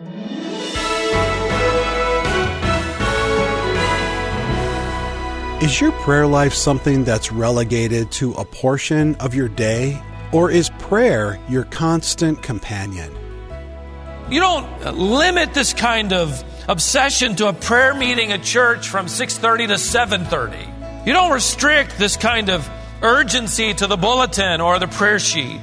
[0.00, 0.06] Is
[5.80, 10.00] your prayer life something that's relegated to a portion of your day,
[10.30, 13.12] or is prayer your constant companion?
[14.30, 19.66] You don't limit this kind of obsession to a prayer meeting at church from 6:30
[19.66, 20.64] to 7:30.
[21.06, 22.70] You don't restrict this kind of
[23.02, 25.60] urgency to the bulletin or the prayer sheet.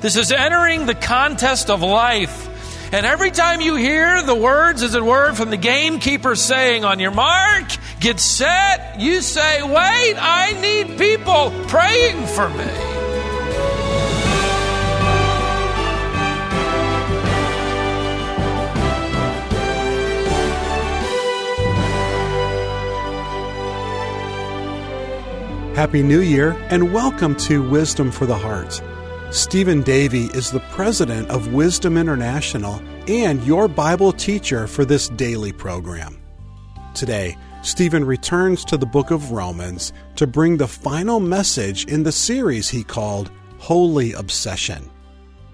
[0.00, 2.50] This is entering the contest of life.
[2.94, 7.00] And every time you hear the words, as it were, from the gamekeeper saying, On
[7.00, 7.64] your mark,
[7.98, 12.94] get set, you say, Wait, I need people praying for me.
[25.74, 28.80] Happy New Year and welcome to Wisdom for the Heart.
[29.34, 35.50] Stephen Davey is the president of Wisdom International and your Bible teacher for this daily
[35.50, 36.22] program.
[36.94, 42.12] Today, Stephen returns to the book of Romans to bring the final message in the
[42.12, 44.88] series he called Holy Obsession.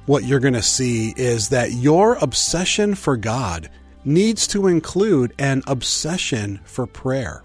[0.04, 3.70] What you're going to see is that your obsession for God
[4.04, 7.44] needs to include an obsession for prayer.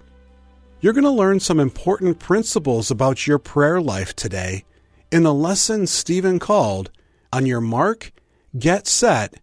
[0.82, 4.66] You're going to learn some important principles about your prayer life today
[5.12, 6.90] in the lesson Stephen called
[7.32, 8.12] On Your Mark,
[8.58, 9.34] Get Set,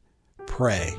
[0.46, 0.94] Pray.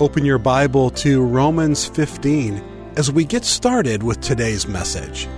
[0.00, 2.62] Open your Bible to Romans 15
[2.96, 5.28] as we get started with today's message.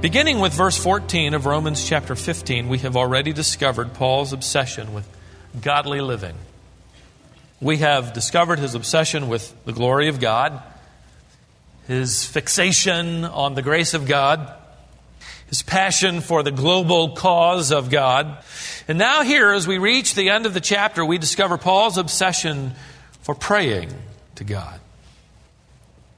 [0.00, 5.08] Beginning with verse 14 of Romans chapter 15, we have already discovered Paul's obsession with
[5.60, 6.34] godly living.
[7.60, 10.62] We have discovered his obsession with the glory of God,
[11.86, 14.52] his fixation on the grace of God,
[15.48, 18.38] his passion for the global cause of God.
[18.88, 22.72] And now, here, as we reach the end of the chapter, we discover Paul's obsession
[23.22, 23.92] for praying
[24.36, 24.80] to God,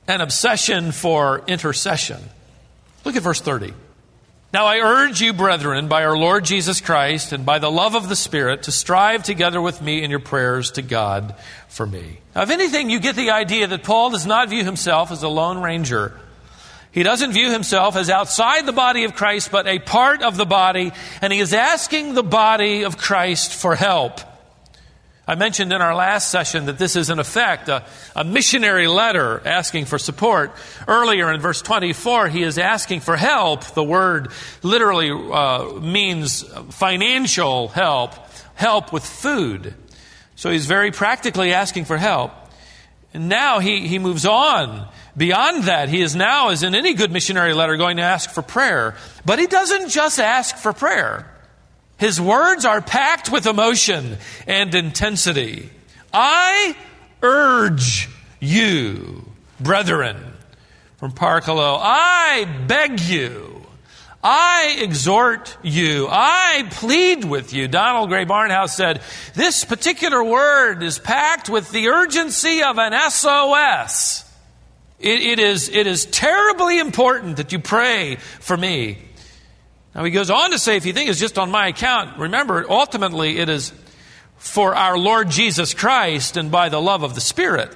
[0.09, 2.21] an obsession for intercession.
[3.05, 3.73] Look at verse 30.
[4.53, 8.09] Now I urge you, brethren, by our Lord Jesus Christ and by the love of
[8.09, 11.35] the Spirit, to strive together with me in your prayers to God
[11.69, 12.21] for me.
[12.35, 15.29] Now, if anything, you get the idea that Paul does not view himself as a
[15.29, 16.19] lone ranger.
[16.97, 20.47] He doesn't view himself as outside the body of Christ, but a part of the
[20.47, 24.19] body, and he is asking the body of Christ for help.
[25.29, 27.85] I mentioned in our last session that this is, in effect, a,
[28.15, 30.53] a, missionary letter asking for support.
[30.89, 33.65] Earlier in verse 24, he is asking for help.
[33.65, 34.33] The word
[34.63, 38.15] literally uh, means financial help,
[38.55, 39.75] help with food.
[40.35, 42.33] So he's very practically asking for help.
[43.13, 44.89] And now he, he moves on.
[45.17, 48.43] Beyond that, he is now, as in any good missionary letter, going to ask for
[48.43, 48.97] prayer.
[49.25, 51.31] But he doesn't just ask for prayer.
[51.97, 55.71] His words are packed with emotion and intensity.
[56.13, 56.77] I
[57.23, 58.11] urge
[58.41, 59.25] you,
[59.59, 60.19] brethren,
[60.99, 63.65] from parakaleo, I beg you,
[64.23, 67.69] I exhort you, I plead with you.
[67.69, 69.01] Donald Grey Barnhouse said,
[69.35, 74.26] This particular word is packed with the urgency of an SOS.
[74.99, 78.99] It, it, is, it is terribly important that you pray for me.
[79.95, 82.65] Now he goes on to say, if you think it's just on my account, remember,
[82.69, 83.73] ultimately it is
[84.37, 87.75] for our Lord Jesus Christ and by the love of the Spirit.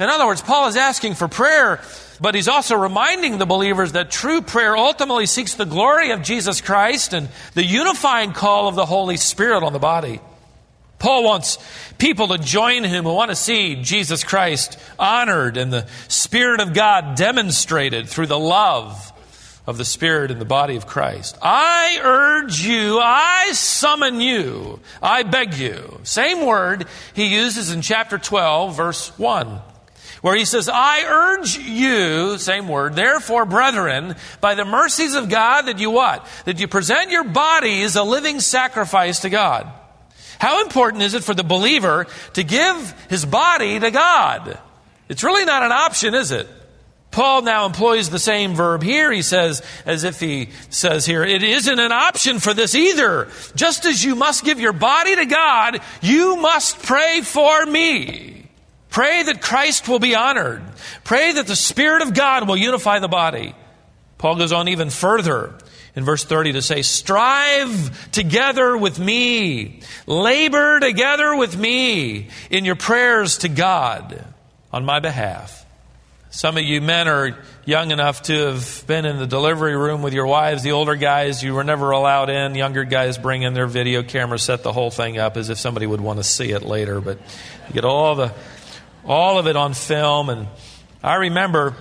[0.00, 1.80] In other words, Paul is asking for prayer,
[2.20, 6.60] but he's also reminding the believers that true prayer ultimately seeks the glory of Jesus
[6.60, 10.20] Christ and the unifying call of the Holy Spirit on the body.
[11.02, 11.58] Paul wants
[11.98, 16.74] people to join him who want to see Jesus Christ honored and the Spirit of
[16.74, 19.12] God demonstrated through the love
[19.66, 21.36] of the Spirit in the body of Christ.
[21.42, 25.98] I urge you, I summon you, I beg you.
[26.04, 29.60] Same word he uses in chapter 12, verse 1,
[30.20, 35.62] where he says, I urge you, same word, therefore, brethren, by the mercies of God,
[35.62, 36.24] that you what?
[36.44, 39.68] That you present your bodies a living sacrifice to God.
[40.42, 44.58] How important is it for the believer to give his body to God?
[45.08, 46.48] It's really not an option, is it?
[47.12, 49.12] Paul now employs the same verb here.
[49.12, 53.28] He says, as if he says here, it isn't an option for this either.
[53.54, 58.48] Just as you must give your body to God, you must pray for me.
[58.90, 60.64] Pray that Christ will be honored.
[61.04, 63.54] Pray that the Spirit of God will unify the body.
[64.18, 65.54] Paul goes on even further
[65.94, 72.76] in verse 30 to say, Strive together with me, labor together with me in your
[72.76, 74.24] prayers to God
[74.72, 75.62] on my behalf.
[76.30, 77.36] Some of you men are
[77.66, 80.62] young enough to have been in the delivery room with your wives.
[80.62, 82.54] The older guys, you were never allowed in.
[82.54, 85.86] Younger guys bring in their video camera, set the whole thing up as if somebody
[85.86, 87.02] would want to see it later.
[87.02, 87.18] But
[87.68, 88.32] you get all the,
[89.04, 90.30] all of it on film.
[90.30, 90.48] And
[91.02, 91.76] I remember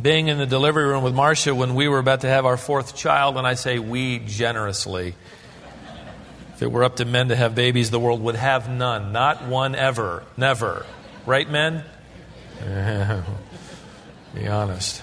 [0.00, 2.96] being in the delivery room with Marsha when we were about to have our fourth
[2.96, 5.14] child, and I say we generously.
[6.54, 9.12] If it were up to men to have babies, the world would have none.
[9.12, 10.24] Not one ever.
[10.36, 10.86] Never.
[11.26, 11.84] Right, men?
[14.34, 15.02] Be honest.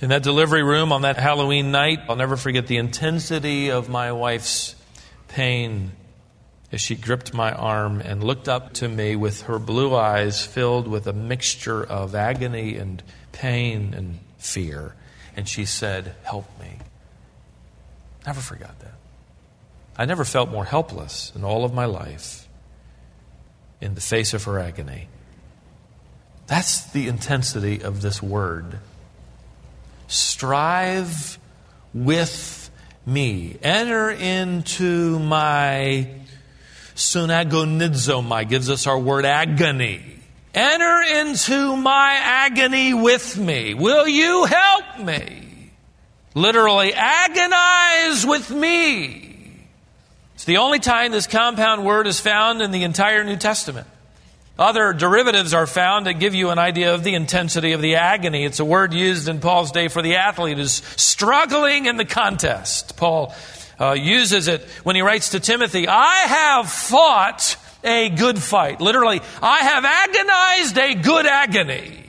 [0.00, 4.12] In that delivery room on that Halloween night, I'll never forget the intensity of my
[4.12, 4.74] wife's
[5.28, 5.92] pain
[6.72, 10.86] as she gripped my arm and looked up to me with her blue eyes filled
[10.86, 13.02] with a mixture of agony and
[13.40, 14.94] pain and fear.
[15.34, 16.78] And she said, Help me.
[18.26, 18.94] Never forgot that.
[19.96, 22.46] I never felt more helpless in all of my life
[23.80, 25.08] in the face of her agony.
[26.46, 28.78] That's the intensity of this word.
[30.06, 31.38] Strive
[31.94, 32.70] with
[33.06, 33.56] me.
[33.62, 36.08] Enter into my
[36.94, 40.09] sunagonizomai, gives us our word agony.
[40.54, 43.74] Enter into my agony with me.
[43.74, 45.70] Will you help me?
[46.34, 49.30] Literally, agonize with me.
[50.34, 53.86] It's the only time this compound word is found in the entire New Testament.
[54.58, 58.44] Other derivatives are found that give you an idea of the intensity of the agony.
[58.44, 62.96] It's a word used in Paul's day for the athlete who's struggling in the contest.
[62.96, 63.34] Paul
[63.80, 68.80] uh, uses it when he writes to Timothy, I have fought a good fight.
[68.80, 72.04] Literally, I have agonized a good agony.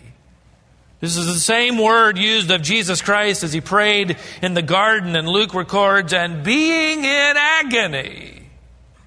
[1.00, 5.16] This is the same word used of Jesus Christ as he prayed in the garden,
[5.16, 8.44] and Luke records, and being in agony,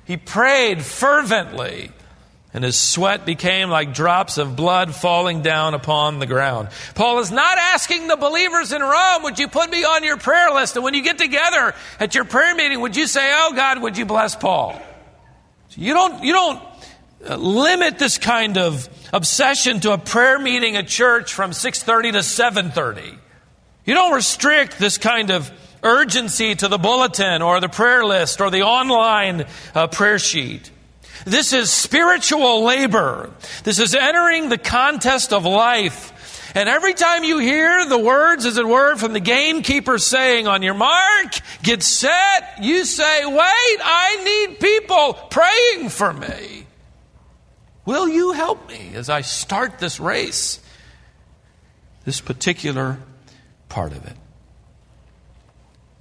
[0.04, 1.92] he prayed fervently
[2.54, 6.68] and his sweat became like drops of blood falling down upon the ground.
[6.94, 10.52] Paul is not asking the believers in Rome, would you put me on your prayer
[10.52, 10.76] list?
[10.76, 13.98] And when you get together at your prayer meeting, would you say, oh God, would
[13.98, 14.80] you bless Paul?
[15.76, 16.62] You don't, you don't
[17.28, 22.18] uh, limit this kind of obsession to a prayer meeting at church from 6.30 to
[22.18, 23.18] 7.30.
[23.84, 25.50] You don't restrict this kind of
[25.82, 30.70] urgency to the bulletin or the prayer list or the online uh, prayer sheet.
[31.24, 33.30] This is spiritual labor.
[33.62, 36.12] This is entering the contest of life.
[36.54, 40.62] And every time you hear the words, as it were, from the gamekeeper saying, on
[40.62, 41.34] your mark,
[41.64, 46.66] get set, you say, wait, I need people praying for me.
[47.84, 50.60] Will you help me as I start this race?
[52.04, 52.98] This particular
[53.68, 54.16] part of it.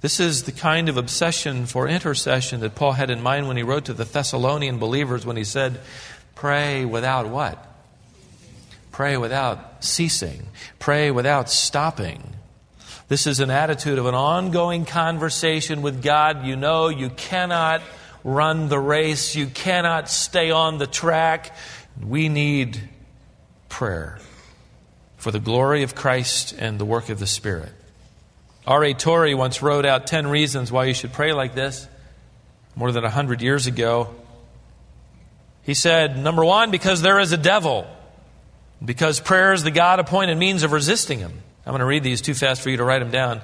[0.02, 3.62] This is the kind of obsession for intercession that Paul had in mind when he
[3.62, 5.80] wrote to the Thessalonian believers when he said,
[6.34, 7.73] Pray without what?
[8.94, 10.46] Pray without ceasing.
[10.78, 12.22] Pray without stopping.
[13.08, 16.46] This is an attitude of an ongoing conversation with God.
[16.46, 17.82] You know you cannot
[18.22, 21.56] run the race, you cannot stay on the track.
[22.00, 22.88] We need
[23.68, 24.20] prayer
[25.16, 27.72] for the glory of Christ and the work of the Spirit.
[28.64, 28.94] R.A.
[28.94, 31.88] Torrey once wrote out 10 reasons why you should pray like this,
[32.76, 34.14] more than 100 years ago.
[35.62, 37.88] He said, number one, because there is a devil,
[38.84, 41.32] because prayer is the God appointed means of resisting him.
[41.66, 43.40] I'm going to read these too fast for you to write them down.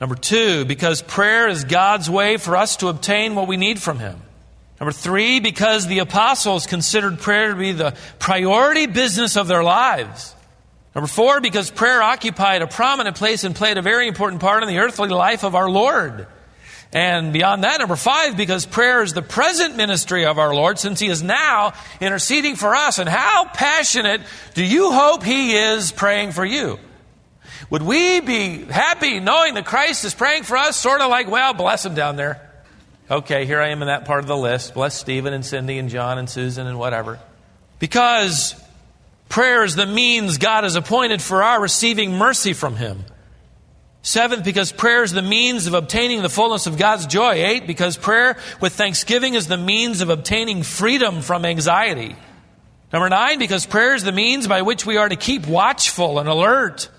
[0.00, 3.98] Number two, because prayer is God's way for us to obtain what we need from
[3.98, 4.20] him.
[4.80, 10.34] Number three, because the apostles considered prayer to be the priority business of their lives.
[10.94, 14.68] Number four, because prayer occupied a prominent place and played a very important part in
[14.68, 16.26] the earthly life of our Lord.
[16.94, 21.00] And beyond that, number five, because prayer is the present ministry of our Lord since
[21.00, 22.98] He is now interceding for us.
[22.98, 24.20] And how passionate
[24.54, 26.78] do you hope He is praying for you?
[27.68, 31.52] Would we be happy knowing that Christ is praying for us, sort of like, well,
[31.52, 32.40] bless Him down there?
[33.10, 34.72] Okay, here I am in that part of the list.
[34.72, 37.18] Bless Stephen and Cindy and John and Susan and whatever.
[37.80, 38.54] Because
[39.34, 43.04] Prayer is the means God has appointed for our receiving mercy from Him.
[44.04, 47.42] Seventh, because prayer is the means of obtaining the fullness of God's joy.
[47.42, 52.14] Eight, because prayer with thanksgiving is the means of obtaining freedom from anxiety.
[52.92, 56.28] Number nine, because prayer is the means by which we are to keep watchful and
[56.28, 56.90] alert.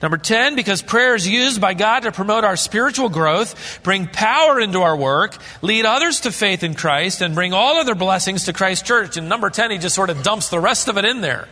[0.00, 4.58] Number 10, because prayer is used by God to promote our spiritual growth, bring power
[4.58, 8.54] into our work, lead others to faith in Christ, and bring all other blessings to
[8.54, 9.18] Christ's church.
[9.18, 11.46] And number 10, he just sort of dumps the rest of it in there.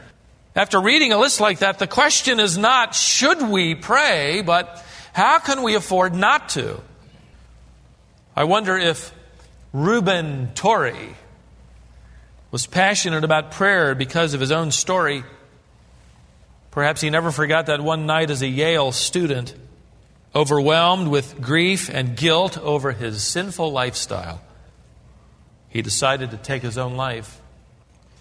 [0.57, 5.38] After reading a list like that, the question is not should we pray, but how
[5.38, 6.81] can we afford not to?
[8.35, 9.12] I wonder if
[9.73, 11.14] Reuben Torrey
[12.50, 15.25] was passionate about prayer because of his own story.
[16.71, 19.54] Perhaps he never forgot that one night as a Yale student,
[20.35, 24.40] overwhelmed with grief and guilt over his sinful lifestyle,
[25.69, 27.40] he decided to take his own life.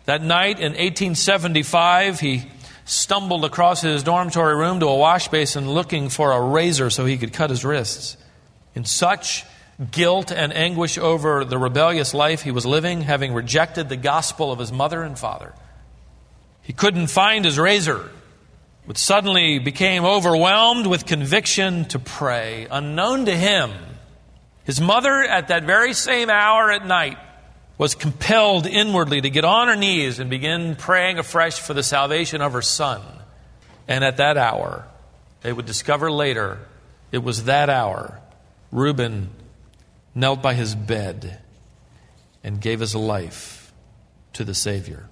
[0.06, 2.44] That night in 1875, he
[2.86, 7.18] stumbled across his dormitory room to a wash basin looking for a razor so he
[7.18, 8.18] could cut his wrists.
[8.76, 9.46] In such
[9.92, 14.60] guilt and anguish over the rebellious life he was living, having rejected the gospel of
[14.60, 15.54] his mother and father,
[16.62, 18.10] he couldn't find his razor,
[18.86, 22.68] but suddenly became overwhelmed with conviction to pray.
[22.70, 23.72] Unknown to him,
[24.64, 27.18] his mother at that very same hour at night
[27.82, 32.40] was compelled inwardly to get on her knees and begin praying afresh for the salvation
[32.40, 33.02] of her son.
[33.88, 34.86] And at that hour,
[35.42, 36.60] they would discover later,
[37.12, 38.22] it was that hour,
[38.72, 39.32] Reuben
[40.14, 41.40] knelt by his bed
[42.44, 43.74] and gave his life
[44.34, 45.10] to the Savior.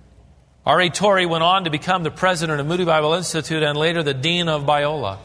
[0.64, 0.92] R.A.
[0.92, 4.48] Torrey went on to become the president of Moody Bible Institute and later the dean
[4.48, 5.18] of Biola.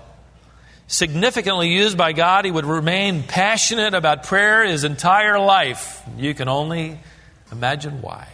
[0.87, 6.01] Significantly used by God, he would remain passionate about prayer his entire life.
[6.17, 7.01] You can only
[7.55, 8.27] Imagine why.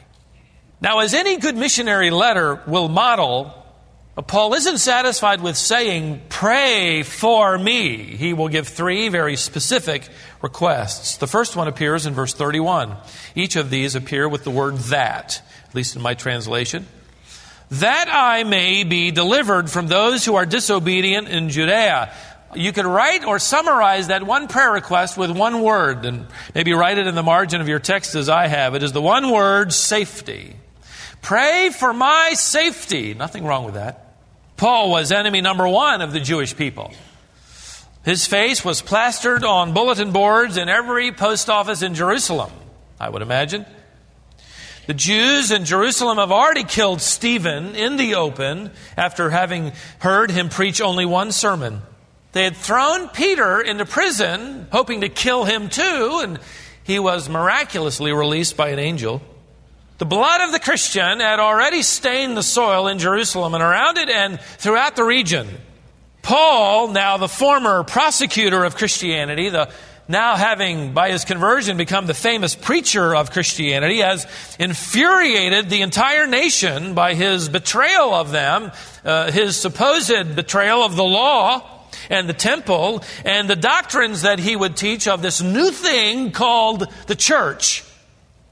[0.80, 3.54] Now, as any good missionary letter will model,
[4.26, 7.98] Paul isn't satisfied with saying, Pray for me.
[7.98, 10.08] He will give three very specific
[10.40, 11.18] requests.
[11.18, 12.96] The first one appears in verse 31.
[13.34, 16.86] Each of these appear with the word that, at least in my translation.
[17.72, 22.12] That I may be delivered from those who are disobedient in Judea.
[22.54, 26.98] You could write or summarize that one prayer request with one word, and maybe write
[26.98, 28.74] it in the margin of your text as I have.
[28.74, 30.56] It is the one word safety.
[31.22, 33.14] Pray for my safety.
[33.14, 34.16] Nothing wrong with that.
[34.56, 36.92] Paul was enemy number one of the Jewish people.
[38.04, 42.50] His face was plastered on bulletin boards in every post office in Jerusalem,
[42.98, 43.66] I would imagine.
[44.86, 50.48] The Jews in Jerusalem have already killed Stephen in the open after having heard him
[50.48, 51.82] preach only one sermon.
[52.32, 56.38] They had thrown Peter into prison, hoping to kill him too, and
[56.84, 59.20] he was miraculously released by an angel.
[59.98, 64.08] The blood of the Christian had already stained the soil in Jerusalem and around it
[64.08, 65.48] and throughout the region.
[66.22, 69.70] Paul, now the former prosecutor of Christianity, the
[70.08, 74.26] now having by his conversion become the famous preacher of Christianity, has
[74.58, 78.72] infuriated the entire nation by his betrayal of them,
[79.04, 84.56] uh, his supposed betrayal of the law and the temple and the doctrines that he
[84.56, 87.84] would teach of this new thing called the church.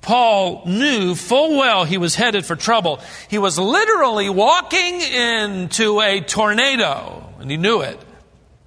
[0.01, 3.01] Paul knew full well he was headed for trouble.
[3.29, 7.99] He was literally walking into a tornado, and he knew it.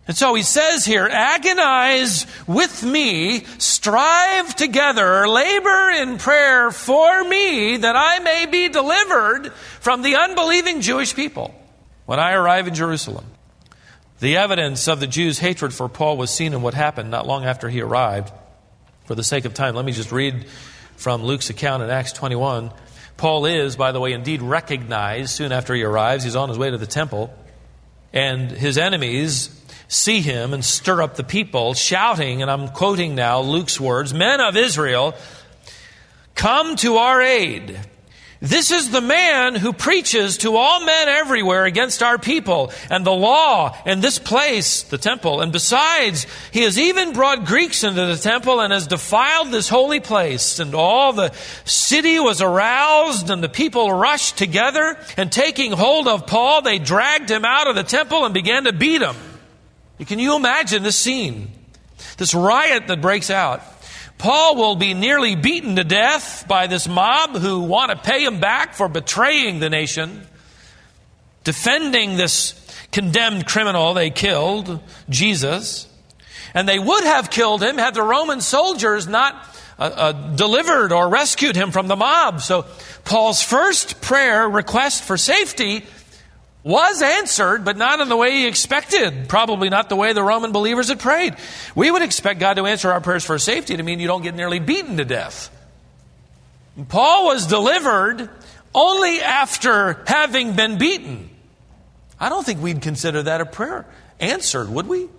[0.08, 7.78] And so he says here, agonize with me, strive together, labor in prayer for me
[7.78, 11.56] that I may be delivered from the unbelieving Jewish people
[12.08, 13.26] when I arrive in Jerusalem.
[14.22, 17.44] The evidence of the Jews' hatred for Paul was seen in what happened not long
[17.44, 18.32] after he arrived.
[19.06, 20.46] For the sake of time, let me just read
[20.96, 22.72] from Luke's account in Acts 21.
[23.18, 26.24] Paul is, by the way, indeed recognized soon after he arrives.
[26.24, 27.34] He's on his way to the temple.
[28.13, 33.42] And his enemies see him and stir up the people, shouting, and I'm quoting now
[33.42, 35.16] Luke's words Men of Israel,
[36.36, 37.80] come to our aid.
[38.41, 43.12] This is the man who preaches to all men everywhere against our people and the
[43.12, 45.41] law and this place, the temple.
[45.41, 50.00] And besides, he has even brought Greeks into the temple and has defiled this holy
[50.00, 50.57] place.
[50.57, 51.31] And all the
[51.65, 57.29] city was aroused and the people rushed together and taking hold of Paul, they dragged
[57.29, 59.15] him out of the temple and began to beat him.
[60.07, 61.51] Can you imagine this scene?
[62.17, 63.62] This riot that breaks out.
[64.22, 68.40] Paul will be nearly beaten to death by this mob who want to pay him
[68.40, 70.28] back for betraying the nation,
[71.44, 72.54] defending this
[72.92, 75.88] condemned criminal they killed, Jesus.
[76.54, 79.34] And they would have killed him had the Roman soldiers not
[79.80, 82.42] uh, uh, delivered or rescued him from the mob.
[82.42, 82.68] So
[83.04, 85.84] Paul's first prayer request for safety
[86.63, 89.27] was answered, but not in the way he expected.
[89.27, 91.36] Probably not the way the Roman believers had prayed.
[91.75, 94.36] We would expect God to answer our prayers for safety to mean you don't get
[94.36, 95.50] nearly beaten to death.
[96.88, 98.30] Paul was delivered
[98.74, 101.30] only after having been beaten.
[102.20, 103.86] I don't think we'd consider that a prayer
[104.20, 105.10] answered, would we?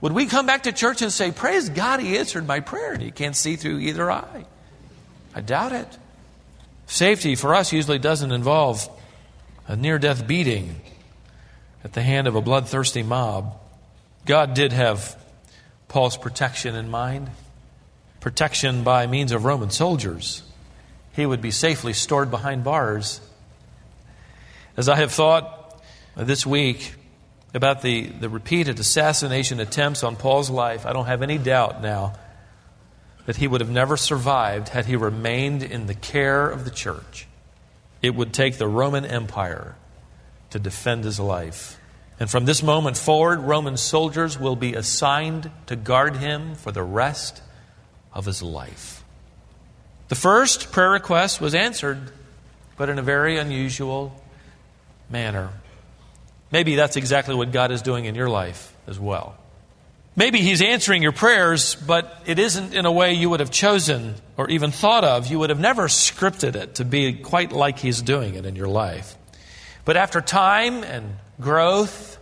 [0.00, 3.02] Would we come back to church and say, Praise God, He answered my prayer, and
[3.02, 4.44] you can't see through either eye?
[5.34, 5.88] I doubt it.
[6.86, 8.88] Safety for us usually doesn't involve
[9.68, 10.80] a near death beating
[11.84, 13.56] at the hand of a bloodthirsty mob.
[14.26, 15.16] God did have
[15.86, 17.30] Paul's protection in mind
[18.20, 20.42] protection by means of Roman soldiers.
[21.12, 23.20] He would be safely stored behind bars.
[24.76, 25.80] As I have thought
[26.16, 26.96] this week
[27.54, 32.14] about the, the repeated assassination attempts on Paul's life, I don't have any doubt now
[33.26, 37.27] that he would have never survived had he remained in the care of the church.
[38.02, 39.76] It would take the Roman Empire
[40.50, 41.78] to defend his life.
[42.20, 46.82] And from this moment forward, Roman soldiers will be assigned to guard him for the
[46.82, 47.42] rest
[48.12, 49.04] of his life.
[50.08, 52.10] The first prayer request was answered,
[52.76, 54.20] but in a very unusual
[55.10, 55.50] manner.
[56.50, 59.36] Maybe that's exactly what God is doing in your life as well.
[60.18, 64.16] Maybe He's answering your prayers, but it isn't in a way you would have chosen
[64.36, 65.28] or even thought of.
[65.28, 68.66] You would have never scripted it to be quite like He's doing it in your
[68.66, 69.14] life.
[69.84, 72.18] But after time and growth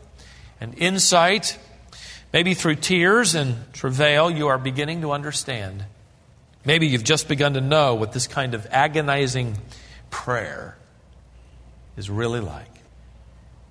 [0.61, 1.59] and insight,
[2.35, 5.83] maybe through tears and travail, you are beginning to understand.
[6.67, 9.57] Maybe you've just begun to know what this kind of agonizing
[10.11, 10.77] prayer
[11.97, 12.75] is really like.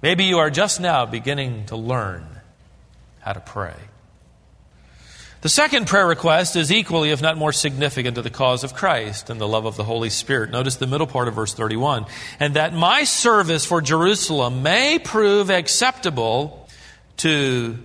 [0.02, 2.26] Maybe you are just now beginning to learn
[3.20, 3.76] how to pray.
[5.46, 9.30] The second prayer request is equally, if not more significant, to the cause of Christ
[9.30, 10.50] and the love of the Holy Spirit.
[10.50, 12.08] Notice the middle part of verse 31.
[12.40, 16.68] And that my service for Jerusalem may prove acceptable
[17.18, 17.78] to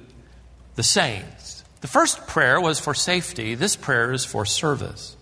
[0.76, 1.62] the saints.
[1.82, 5.14] The first prayer was for safety, this prayer is for service.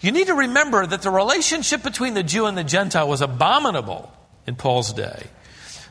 [0.00, 4.12] You need to remember that the relationship between the Jew and the Gentile was abominable
[4.46, 5.24] in Paul's day.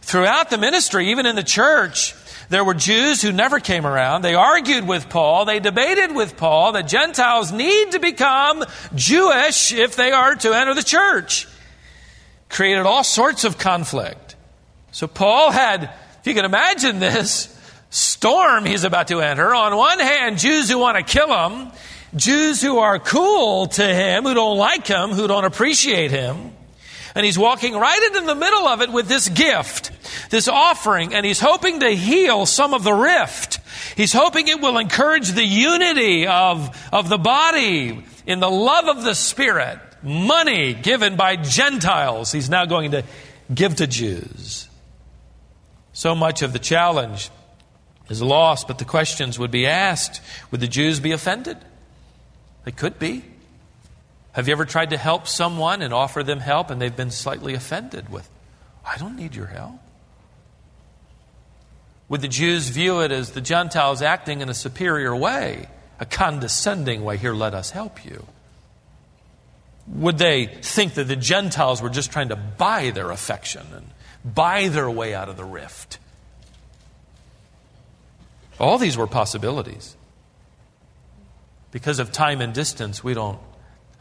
[0.04, 2.16] Throughout the ministry, even in the church,
[2.50, 4.22] there were Jews who never came around.
[4.22, 5.46] They argued with Paul.
[5.46, 8.64] They debated with Paul that Gentiles need to become
[8.96, 11.48] Jewish if they are to enter the church.
[12.50, 14.36] Created all sorts of conflict.
[14.92, 15.84] So Paul had,
[16.20, 17.50] if you can imagine this,
[17.90, 19.54] storm he's about to enter.
[19.54, 21.72] On one hand, Jews who want to kill him,
[22.16, 26.54] Jews who are cool to him, who don't like him, who don't appreciate him.
[27.16, 29.92] And he's walking right into the middle of it with this gift,
[30.32, 33.60] this offering, and he's hoping to heal some of the rift.
[33.96, 39.04] He's hoping it will encourage the unity of, of the body in the love of
[39.04, 39.80] the Spirit.
[40.02, 43.04] Money given by Gentiles, he's now going to
[43.54, 44.68] give to Jews.
[45.94, 47.30] So much of the challenge
[48.10, 50.22] is lost, but the questions would be asked
[50.52, 51.58] Would the Jews be offended?
[52.66, 53.24] They could be.
[54.34, 57.54] Have you ever tried to help someone and offer them help and they've been slightly
[57.54, 58.30] offended with,
[58.86, 59.80] I don't need your help?
[62.10, 65.68] Would the Jews view it as the Gentiles acting in a superior way,
[66.00, 67.18] a condescending way?
[67.18, 68.26] Here, let us help you.
[69.88, 73.90] Would they think that the Gentiles were just trying to buy their affection and
[74.24, 76.00] buy their way out of the rift?
[78.60, 79.96] All these were possibilities.
[81.72, 83.40] Because of time and distance, we don't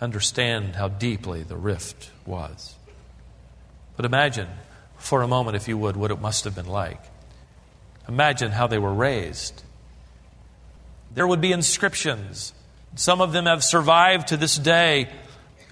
[0.02, 2.74] understand how deeply the rift was.
[3.96, 4.48] But imagine,
[4.98, 7.00] for a moment, if you would, what it must have been like.
[8.08, 9.62] Imagine how they were raised.
[11.14, 12.52] There would be inscriptions.
[12.96, 15.08] Some of them have survived to this day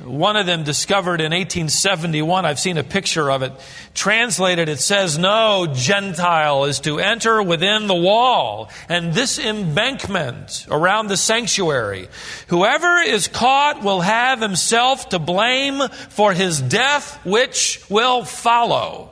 [0.04, 3.52] one of them discovered in 1871, I've seen a picture of it.
[3.92, 11.08] Translated, it says, No Gentile is to enter within the wall and this embankment around
[11.08, 12.08] the sanctuary.
[12.48, 19.10] Whoever is caught will have himself to blame for his death, which will follow.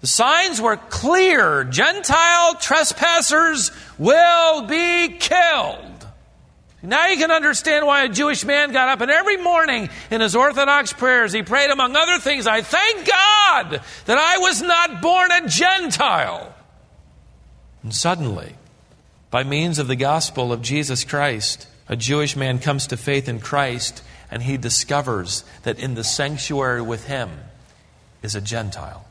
[0.00, 5.87] The signs were clear Gentile trespassers will be killed.
[6.82, 10.36] Now you can understand why a Jewish man got up and every morning in his
[10.36, 15.32] Orthodox prayers he prayed, among other things, I thank God that I was not born
[15.32, 16.54] a Gentile.
[17.82, 18.54] And suddenly,
[19.30, 23.40] by means of the gospel of Jesus Christ, a Jewish man comes to faith in
[23.40, 27.30] Christ and he discovers that in the sanctuary with him
[28.22, 29.07] is a Gentile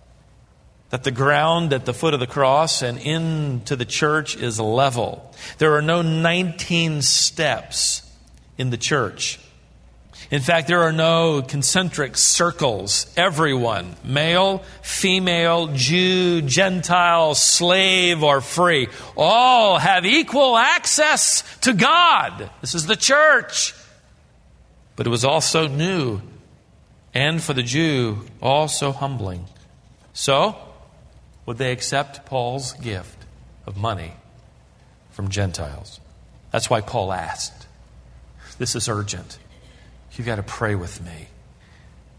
[0.89, 5.33] that the ground at the foot of the cross and into the church is level.
[5.57, 8.09] There are no 19 steps
[8.57, 9.39] in the church.
[10.29, 13.11] In fact, there are no concentric circles.
[13.15, 22.49] Everyone, male, female, Jew, Gentile, slave, or free, all have equal access to God.
[22.59, 23.73] This is the church.
[24.97, 26.21] But it was also new,
[27.13, 29.45] and for the Jew, also humbling.
[30.11, 30.57] So,
[31.47, 33.25] would they accept Paul's gift
[33.65, 34.13] of money
[35.09, 35.99] from Gentiles?
[36.51, 37.65] That's why Paul asked.
[38.59, 39.39] This is urgent.
[40.13, 41.29] You've got to pray with me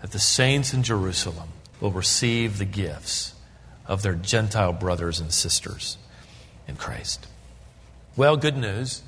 [0.00, 3.34] that the saints in Jerusalem will receive the gifts
[3.86, 5.98] of their Gentile brothers and sisters
[6.66, 7.26] in Christ.
[8.16, 9.02] Well, good news.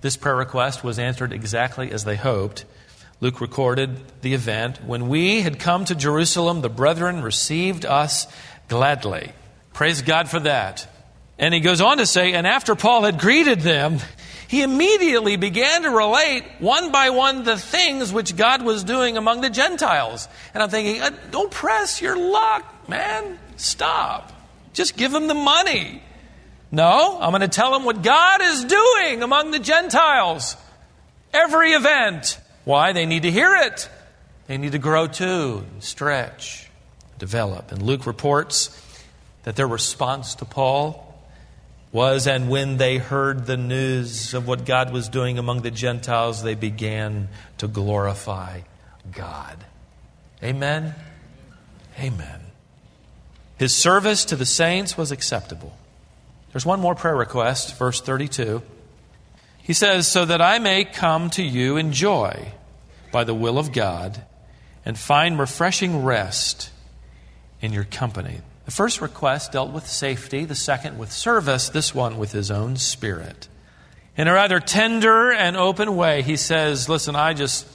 [0.00, 2.64] This prayer request was answered exactly as they hoped.
[3.20, 4.84] Luke recorded the event.
[4.84, 8.26] When we had come to Jerusalem, the brethren received us
[8.68, 9.32] gladly.
[9.78, 10.88] Praise God for that.
[11.38, 13.98] And he goes on to say, and after Paul had greeted them,
[14.48, 19.40] he immediately began to relate one by one the things which God was doing among
[19.40, 20.26] the Gentiles.
[20.52, 23.38] And I'm thinking, uh, don't press your luck, man.
[23.56, 24.32] Stop.
[24.72, 26.02] Just give them the money.
[26.72, 30.56] No, I'm going to tell them what God is doing among the Gentiles.
[31.32, 32.40] Every event.
[32.64, 32.92] Why?
[32.92, 33.88] They need to hear it.
[34.48, 36.68] They need to grow too, stretch,
[37.20, 37.70] develop.
[37.70, 38.70] And Luke reports
[39.48, 41.18] that their response to Paul
[41.90, 46.42] was, and when they heard the news of what God was doing among the Gentiles,
[46.42, 48.60] they began to glorify
[49.10, 49.56] God.
[50.44, 50.94] Amen?
[51.98, 52.40] Amen.
[53.56, 55.74] His service to the saints was acceptable.
[56.52, 58.60] There's one more prayer request, verse 32.
[59.62, 62.52] He says, So that I may come to you in joy
[63.10, 64.26] by the will of God
[64.84, 66.68] and find refreshing rest
[67.62, 68.42] in your company.
[68.68, 72.76] The first request dealt with safety, the second with service, this one with his own
[72.76, 73.48] spirit.
[74.14, 77.66] In a rather tender and open way, he says, Listen, I just,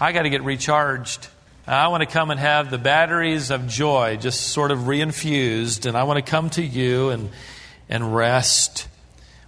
[0.00, 1.28] I got to get recharged.
[1.68, 5.96] I want to come and have the batteries of joy just sort of reinfused, and
[5.96, 7.30] I want to come to you and,
[7.88, 8.88] and rest.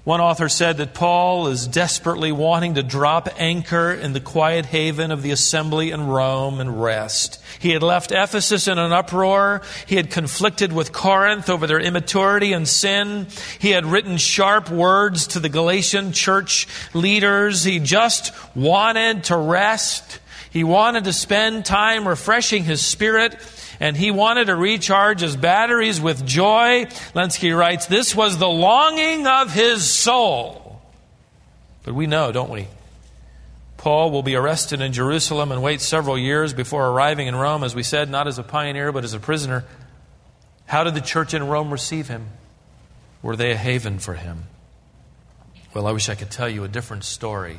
[0.05, 5.13] One author said that Paul is desperately wanting to drop anchor in the quiet haven
[5.13, 7.41] of the assembly in Rome and rest.
[7.61, 9.63] He had left Ephesus in an uproar.
[9.87, 13.29] He had conflicted with Corinth over their immaturity and sin.
[13.61, 17.63] He had written sharp words to the Galatian church leaders.
[17.63, 20.19] He just wanted to rest.
[20.51, 23.41] He wanted to spend time refreshing his spirit
[23.83, 26.85] and he wanted to recharge his batteries with joy.
[27.17, 30.81] Lenski writes, This was the longing of his soul.
[31.83, 32.69] But we know, don't we?
[33.79, 37.75] Paul will be arrested in Jerusalem and wait several years before arriving in Rome, as
[37.75, 39.65] we said, not as a pioneer, but as a prisoner.
[40.67, 42.29] How did the church in Rome receive him?
[43.21, 44.45] Were they a haven for him?
[45.75, 47.59] Well, I wish I could tell you a different story.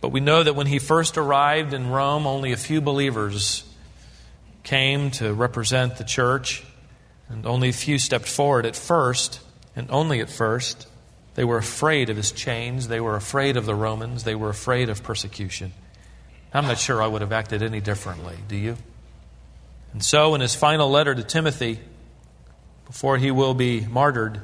[0.00, 3.64] But we know that when he first arrived in Rome, only a few believers
[4.62, 6.64] came to represent the church,
[7.28, 9.40] and only a few stepped forward at first,
[9.76, 10.86] and only at first.
[11.34, 12.88] They were afraid of his chains.
[12.88, 14.24] They were afraid of the Romans.
[14.24, 15.72] They were afraid of persecution.
[16.52, 18.36] I'm not sure I would have acted any differently.
[18.48, 18.76] Do you?
[19.92, 21.80] And so, in his final letter to Timothy,
[22.86, 24.40] before he will be martyred,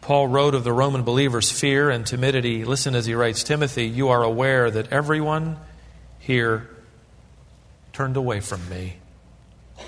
[0.00, 2.64] Paul wrote of the Roman believers' fear and timidity.
[2.64, 5.56] Listen as he writes Timothy, you are aware that everyone
[6.18, 6.68] here
[7.98, 8.94] turned away from me.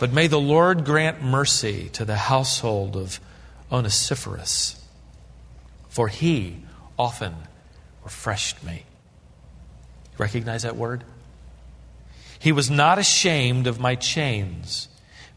[0.01, 3.21] But may the Lord grant mercy to the household of
[3.71, 4.85] Onesiphorus,
[5.89, 6.57] for he
[6.99, 7.37] often
[8.03, 8.83] refreshed me.
[10.19, 11.05] Recognize that word?
[12.41, 14.89] He was not ashamed of my chains.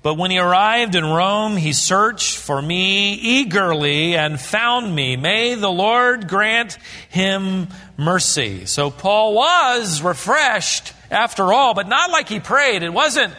[0.04, 5.16] But when he arrived in Rome, he searched for me eagerly and found me.
[5.16, 8.66] May the Lord grant him mercy.
[8.66, 12.84] So Paul was refreshed after all, but not like he prayed.
[12.84, 13.34] It wasn't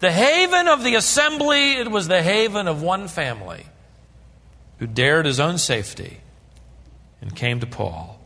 [0.00, 3.66] the haven of the assembly, it was the haven of one family
[4.78, 6.20] who dared his own safety
[7.20, 8.18] and came to Paul.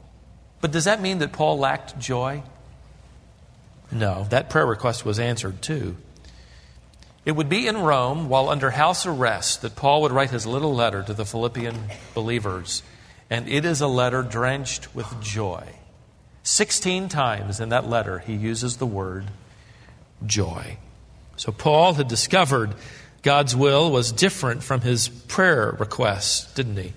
[0.60, 2.44] But does that mean that Paul lacked joy?
[3.90, 5.96] No, that prayer request was answered too.
[7.24, 10.74] It would be in Rome, while under house arrest, that Paul would write his little
[10.74, 11.76] letter to the Philippian
[12.14, 12.82] believers.
[13.30, 15.64] And it is a letter drenched with joy.
[16.42, 19.26] Sixteen times in that letter, he uses the word
[20.26, 20.78] joy.
[21.36, 22.74] So Paul had discovered
[23.22, 26.92] God's will was different from his prayer requests, didn't he?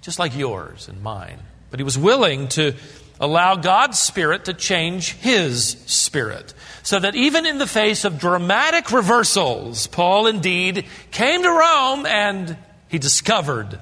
[0.00, 1.38] Just like yours and mine.
[1.70, 2.74] But he was willing to
[3.20, 6.54] allow God's Spirit to change his spirit.
[6.82, 12.56] So that even in the face of dramatic reversals, Paul indeed came to Rome and
[12.88, 13.80] he discovered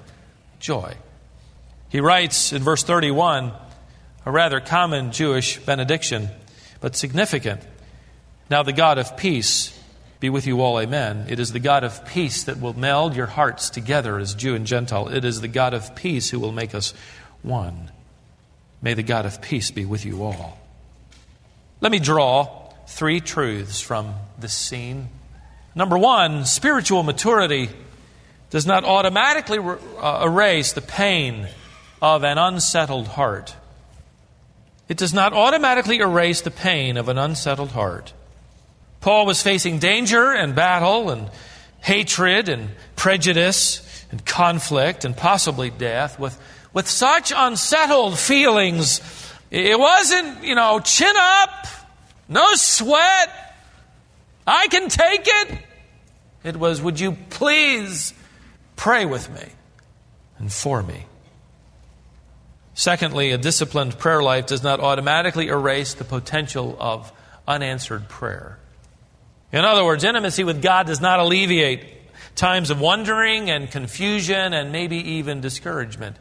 [0.59, 0.95] joy.
[1.89, 3.53] He writes in verse 31
[4.25, 6.29] a rather common Jewish benediction,
[6.81, 7.63] but significant.
[8.51, 9.77] Now, the God of peace
[10.19, 11.27] be with you all, amen.
[11.29, 14.67] It is the God of peace that will meld your hearts together as Jew and
[14.67, 15.09] Gentile.
[15.09, 16.95] It is the God of peace who will make us
[17.43, 17.91] one.
[18.87, 20.61] May the God of peace be with you all.
[21.81, 25.09] Let me draw three truths from this scene.
[25.75, 27.69] Number one, spiritual maturity
[28.51, 31.49] does not automatically uh, erase the pain
[32.01, 33.57] of an unsettled heart.
[34.89, 38.13] It does not automatically erase the pain of an unsettled heart.
[39.01, 41.29] Paul was facing danger and battle and
[41.81, 46.41] hatred and prejudice and conflict and possibly death with,
[46.77, 49.01] with such unsettled feelings.
[49.51, 51.67] It wasn't, you know, chin up,
[52.29, 53.31] no sweat,
[54.47, 55.59] I can take it.
[56.45, 58.13] It was, Would you please
[58.77, 59.49] pray with me
[60.39, 61.07] and for me?
[62.75, 67.11] Secondly, a disciplined prayer life does not automatically erase the potential of
[67.49, 68.59] unanswered prayer.
[69.51, 71.87] In other words, intimacy with God does not alleviate
[72.35, 76.19] times of wondering and confusion and maybe even discouragement.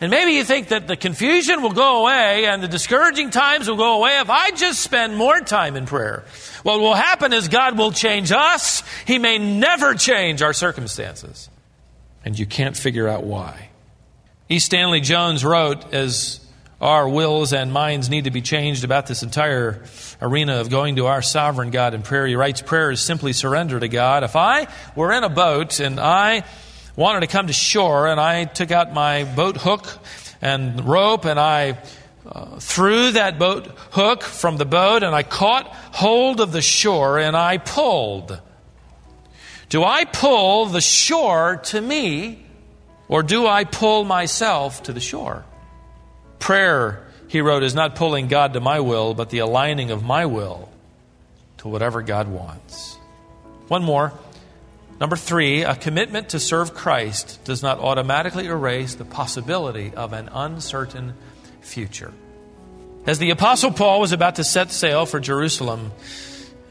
[0.00, 3.76] And maybe you think that the confusion will go away and the discouraging times will
[3.76, 6.24] go away if I just spend more time in prayer.
[6.62, 8.82] What will happen is God will change us.
[9.06, 11.48] He may never change our circumstances.
[12.24, 13.70] And you can't figure out why.
[14.48, 14.58] E.
[14.58, 16.40] Stanley Jones wrote, as
[16.80, 19.82] our wills and minds need to be changed about this entire
[20.22, 22.26] arena of going to our sovereign God in prayer.
[22.26, 24.22] He writes, Prayer is simply surrender to God.
[24.22, 26.44] If I were in a boat and I
[26.98, 29.86] wanted to come to shore, and I took out my boat hook
[30.42, 31.78] and rope, and I
[32.26, 37.20] uh, threw that boat hook from the boat, and I caught hold of the shore,
[37.20, 38.40] and I pulled.
[39.68, 42.44] Do I pull the shore to me,
[43.06, 45.44] or do I pull myself to the shore?
[46.40, 50.26] Prayer, he wrote, is not pulling God to my will, but the aligning of my
[50.26, 50.68] will
[51.58, 52.96] to whatever God wants.
[53.68, 54.12] One more.
[55.00, 60.28] Number three, a commitment to serve Christ does not automatically erase the possibility of an
[60.32, 61.14] uncertain
[61.60, 62.12] future.
[63.06, 65.92] As the Apostle Paul was about to set sail for Jerusalem,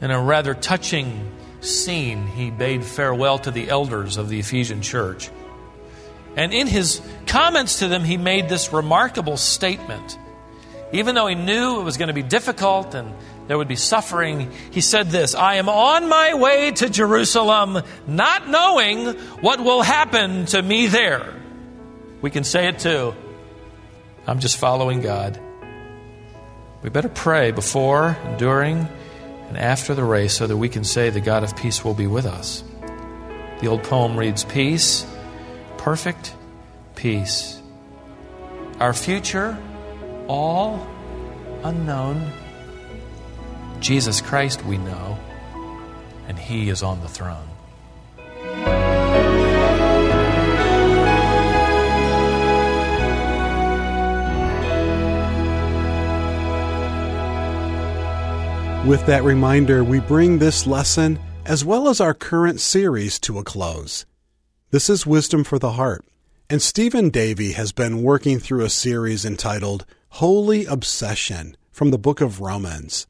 [0.00, 5.30] in a rather touching scene, he bade farewell to the elders of the Ephesian church.
[6.36, 10.18] And in his comments to them, he made this remarkable statement.
[10.92, 13.12] Even though he knew it was going to be difficult and
[13.48, 18.48] there would be suffering, he said this I am on my way to Jerusalem, not
[18.48, 19.06] knowing
[19.40, 21.34] what will happen to me there.
[22.20, 23.14] We can say it too.
[24.26, 25.40] I'm just following God.
[26.82, 28.86] We better pray before, during,
[29.48, 32.06] and after the race so that we can say the God of peace will be
[32.06, 32.62] with us.
[33.60, 35.06] The old poem reads Peace,
[35.78, 36.34] perfect
[36.94, 37.60] peace.
[38.78, 39.58] Our future,
[40.28, 40.86] all
[41.64, 42.30] unknown
[43.80, 45.18] Jesus Christ we know,
[46.26, 47.48] and He is on the throne.
[58.86, 63.44] With that reminder, we bring this lesson, as well as our current series, to a
[63.44, 64.06] close.
[64.70, 66.06] This is Wisdom for the Heart,
[66.48, 72.22] and Stephen Davey has been working through a series entitled Holy Obsession from the book
[72.22, 73.06] of Romans.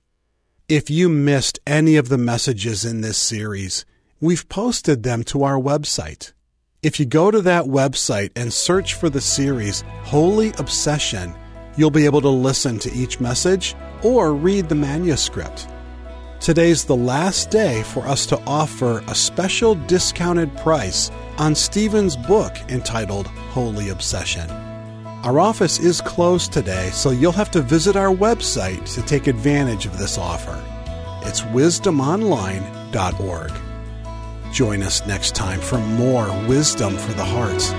[0.69, 3.87] If you missed any of the messages in this series,
[4.21, 6.35] we've posted them to our website.
[6.83, 11.35] If you go to that website and search for the series Holy Obsession,
[11.79, 15.67] you'll be able to listen to each message or read the manuscript.
[16.39, 22.55] Today's the last day for us to offer a special discounted price on Stephen's book
[22.69, 24.68] entitled Holy Obsession.
[25.25, 29.85] Our office is closed today, so you'll have to visit our website to take advantage
[29.85, 30.63] of this offer.
[31.23, 33.53] It's wisdomonline.org.
[34.53, 37.73] Join us next time for more wisdom for the hearts.